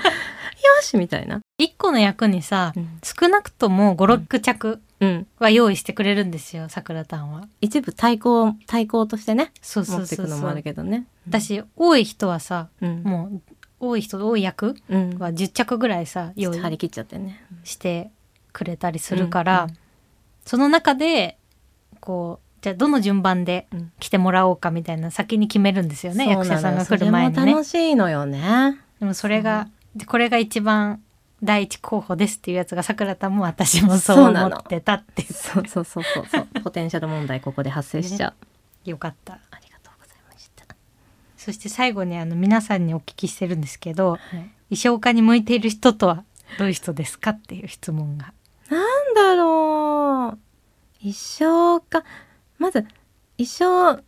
[0.80, 2.98] しみたいな、一個の役にさうん。
[3.02, 7.48] 少なくとも56着うん、は用意してくれるんですよさくらたんは。
[7.60, 10.62] 一部対抗対抗としてねそう持っていくのもあるそうそうそう。
[10.62, 13.02] けどね私多い人はさうん。
[13.02, 13.40] もう
[13.80, 15.18] 多い人多い役うん。
[15.18, 16.58] は10着ぐらいさ用意。
[16.58, 18.10] 張り切っちゃってねして
[18.52, 19.76] くれたりするから、うん
[20.44, 21.38] その中で
[22.00, 23.92] こうじゃあどの順番でうん。
[23.98, 27.52] 来てもらおうかみたいな先に決めるんですよねそうなの役者さんが来る前にね。
[27.52, 28.78] 楽しいのよね。
[29.00, 31.02] でもそれがでこれが一番
[31.42, 36.46] 第一候補ですっていうやつがさくらたんも私もそう思ってたってそうそうそうそうそう。
[36.62, 38.34] ポテンシャル問題ここで発生しちゃ
[38.86, 39.34] う、よかった。
[39.34, 40.64] ありがとうございました、
[41.36, 44.50] そして最後にあの皆さんにお聞きしてるんですけどはい。
[44.70, 46.24] 衣装家に向いている人とは
[46.58, 48.32] どういう人ですかっていう質問が。
[48.70, 50.38] なんだろう。
[51.00, 52.04] 衣装か
[52.58, 52.86] まず
[53.36, 54.02] 衣装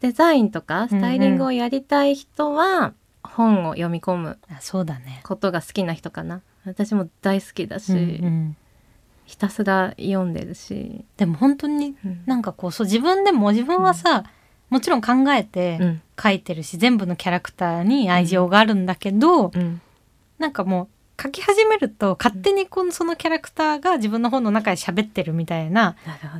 [0.00, 5.20] デザインとかスタイリングをやりたい人は本を読み込むあそうだね。
[5.24, 6.42] ことが好きな人かな。
[6.64, 8.56] 私も大好きだし、うんうん。
[9.26, 12.22] ひたすら読んでるし、でも本当にうん。
[12.26, 14.24] なんかこうそう自分でも自分はさ、
[14.70, 16.02] もちろん考えてうん。
[16.20, 19.80] 書いてるし、全部のキャラクターに愛情があるんだけど、うん。
[20.38, 20.88] なんかもう
[21.20, 25.96] 書き始めると勝手にこのそのキャラクターが自分の本の中で喋ってるみたいな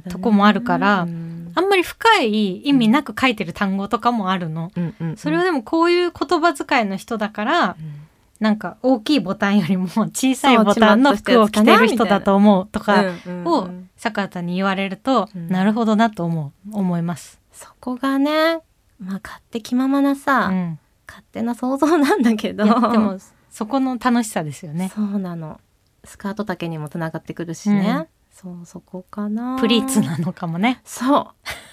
[0.09, 1.53] とこもあるからうん。
[1.55, 4.71] あんまり深い意味なく書いてる単語とかもあるの。
[4.77, 4.95] うん。
[5.01, 8.09] うんそれをでもこういう言葉遣いの人だからうん。
[8.39, 13.91] なんか大きいボタンよりも小さいボタンの服を着てる人だと思うとかうんうんをうん。
[13.97, 15.49] 坂田に言われると、うん。
[15.49, 17.41] なるほどなと思う思います。
[17.53, 18.61] そこがね
[19.01, 22.65] まあ勝手気ままなさ、うん、勝手な想像なんだけど。
[22.65, 23.19] でも
[23.51, 24.91] そこの楽しさですよね。
[24.95, 25.61] そうなの。
[26.05, 29.59] スカート丈にもつながってくるしね、そうそこかな。
[29.59, 30.81] プリーツなのかもね。
[30.85, 31.33] そ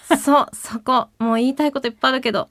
[0.10, 0.18] う。
[0.18, 1.10] そうそこ。
[1.20, 2.50] もう言いたいこといっぱいあるけど。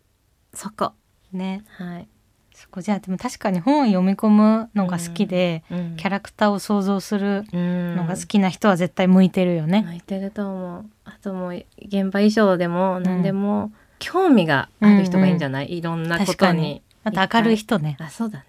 [0.54, 0.92] そこ。
[1.32, 1.64] ね。
[1.78, 2.08] はい、
[2.54, 2.80] そこ。
[2.80, 9.82] じゃあでも確かに本を読み込むのが好きで、うんキャラクターを想像するののが好きな人は絶対向いてるよね。
[9.82, 10.84] 向いてると思う。
[11.04, 16.82] あともう現場衣装でも何でも興味がある人がいいんじゃない、いろんなことに。
[17.02, 17.96] あと明るい人ね。
[18.00, 18.44] あそうだね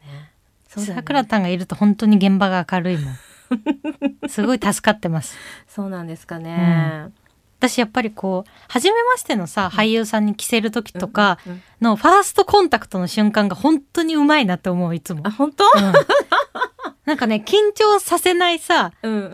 [0.82, 3.16] さくらたんがいると本当に現場が明るいもん。
[4.28, 7.10] すごい助かってますそうなんですかね。
[7.60, 15.64] 私やっぱりこう初めましてのさ俳優さんに着せる時とかうんうんのファーストコンタクトの瞬間が本当にうまいなって思ういつもあ、、本当？
[15.64, 15.94] うん
[17.06, 19.28] なんかね緊張させないさうんうんう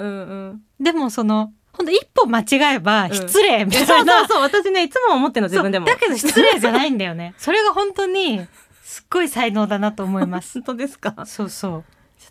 [0.53, 0.61] ん。
[0.83, 5.85] でもそのほんと一歩間違えばん失礼みたいな、そうそうそう、私ね、いつも思ってるの、自分でも。
[5.85, 8.45] だけど失礼じゃないんだよねそれが本当に
[9.11, 11.11] ごい才能だなと思います 本当ですか？
[11.11, 11.83] ちょそうそうっ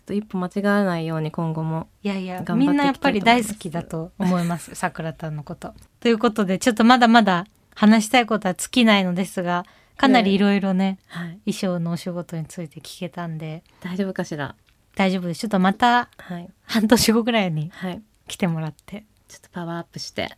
[0.05, 1.87] と一歩間違わないように、今後も。
[2.01, 5.73] いやいやみんなやっぱり大好きだと思いますさくらたんのこと。
[5.99, 9.65] ということでちょっとまだまだ話したいことは尽きないのですが
[9.97, 11.39] かなりいろいろねはい。
[11.51, 14.55] 衣装のお仕事について聞けたんで大丈夫かしら？
[14.95, 16.49] 大丈夫ですちょっとまたはい。
[16.63, 18.01] 半年後ぐらいにはい。
[18.27, 20.37] 来てもらってちょっとパワーアップして。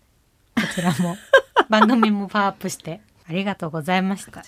[0.55, 1.15] こちらも
[1.69, 4.43] 番組もパワーアップしてありがとうございました。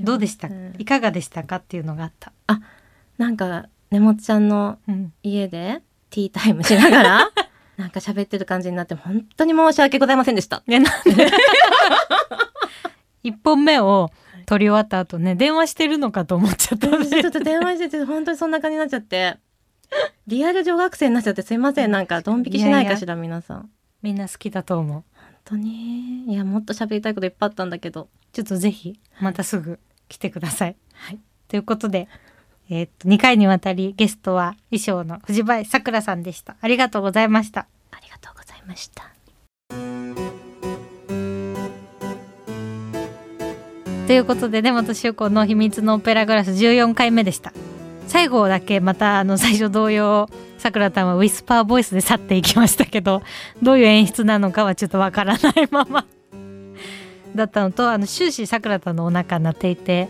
[0.00, 0.48] どうでした？
[0.48, 0.74] うん。
[0.78, 1.56] いかがでしたか？
[1.56, 2.32] っていうのがあった、
[3.18, 7.30] なんか、ねもっちゃんのうん、家でティータイムしながら、
[7.76, 10.62] なんか喋ってる感じになって、本当に申し訳ございませんでした。
[10.66, 11.30] いやなんで？
[13.22, 14.10] 一本目を
[14.46, 16.88] 撮り終わった後ね電話してるのかと思っちゃった。
[16.88, 19.38] ちょっと電話してて、本当にそんな感じになっちゃって。
[20.26, 21.90] リアル女学生になっちゃってすいません。
[21.92, 23.56] なんか、ドン引きしないかしら、皆さん。
[23.58, 23.70] 本
[24.02, 25.04] みんな好きだと思う
[25.46, 26.24] 当に？
[26.26, 28.08] いや、もっと喋りたいこといっぱいあったんだけど。
[28.32, 29.78] ちょっとぜひまたすぐ
[30.08, 30.76] 来てください。
[30.92, 31.18] はい。
[31.48, 32.08] ということで、
[32.68, 36.56] えーっと2回にわたりゲストは衣装の藤林さくらさんでした。
[36.60, 37.66] ありがとうございました。
[37.92, 39.10] ありがとうございました。
[44.06, 47.52] ということで根本周子の秘密のオペラグラス14回目でした。
[48.06, 53.22] 最後だけまたあの最初同様さくらたんはウィスパーボイスで去っていきましたけど
[53.62, 56.06] どういう演出なのかはちょっとわからないまま。
[57.34, 60.08] だったのとあの終始さくらたんのお腹鳴っていて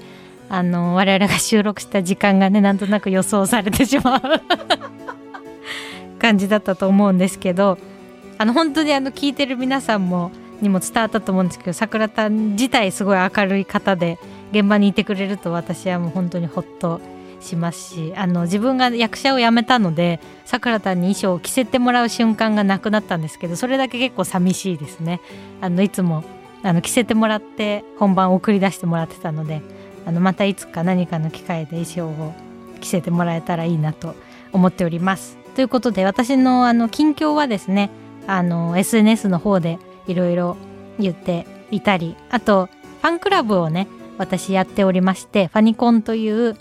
[0.48, 4.20] あの我々が収録した時間がねなんとなく予想されてしまう
[6.20, 7.78] 感じだったと思うんですけど
[8.38, 10.30] あの本当にあの聞いてる皆さんも
[10.60, 14.18] にも伝わったと思うんですけど桜田自体すごい明るい方で
[14.52, 17.00] 現場にいてくれると私はもう本当にほっと
[17.40, 25.20] しますしあの自分が役者を辞めたので桜田に衣装を着せてもらう瞬間がなくなったんですけどそれだけ結構寂しいですね
[25.60, 26.24] あのいつも
[26.62, 29.62] あの着せてもらって本番を送り出してもらってたので
[30.06, 32.34] あのまたいつか何かの機会で衣装を
[32.80, 34.14] 着せてもらえたらいいなと
[34.52, 35.36] 思っております。
[35.54, 37.90] ということで私のあの近況はですね
[38.26, 40.56] あの SNS の方でいろいろ
[40.98, 42.68] 言っていたりあと
[43.00, 46.56] ファンクラブをね私やっておりましてファニコンという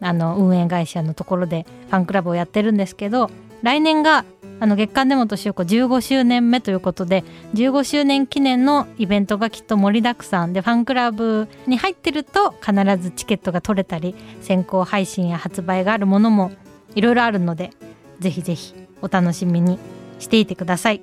[0.00, 3.30] あの運営会社のところでファンクラブをやってるんですけど
[3.62, 4.24] 来年が
[4.60, 16.50] あの月刊根本修子15周年目ということで15周年記念のイベントがきっと盛りだくさんでファンクラブに入ってると必ずチケットが取れたり先行配信や発売があるものも
[16.94, 17.70] いろいろあるので
[18.18, 19.78] ぜひぜひお楽しみに
[20.18, 21.02] していてください。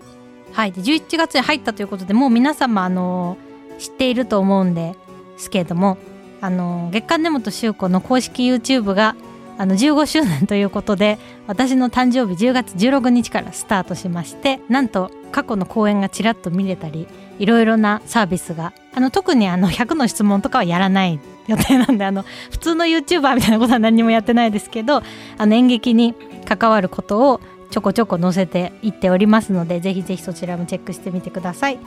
[0.52, 3.38] はい、で11月に入ったということでもう皆様あの
[3.78, 4.96] 知っていると思うんで
[5.38, 5.98] すけれども
[6.42, 9.16] あの月刊根本修子の公式 YouTube が
[9.58, 11.18] あの15周年ということで
[11.48, 17.08] 私の誕生日10月16日からスタートしましてなんと過去の公演がちらっと見れたり
[17.40, 25.04] いろいろなサービスがあの特にあの100の質問とかはやらない予定なんであの普通の YouTuber みたいなことは何もやってないですけど
[25.38, 31.80] あの演劇に関わることをちょこちょこ載せていっておりますのでぜひぜひそちらもチェックしてみてください。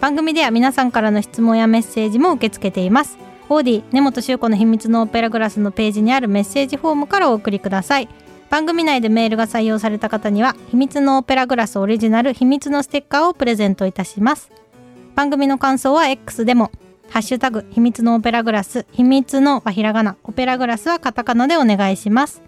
[0.00, 3.29] 番組では皆さんからの質問やメッセージも受け付けています。
[3.52, 8.08] オーディ根本修子の秘密のオペラグラスのページにあるメッセージフォームからお送りください。
[8.48, 14.50] 番組内でメールが採用された方には秘密のオペラグラスオリジナル秘密のステッカーをプレゼントいたします。
[15.16, 16.70] 番組の感想は X でも
[17.10, 22.42] ハッシュタグ秘密のオペラグラス秘密のはひらがなオペラグラスはカタカナでお願いします。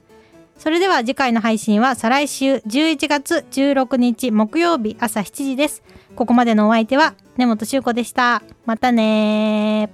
[0.56, 5.82] それでは次回の配信は再来週11月16日木曜日朝7時です。
[6.14, 8.40] ここまでのお相手は根本修子でした。
[8.66, 9.90] またね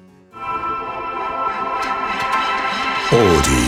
[3.18, 3.67] Body.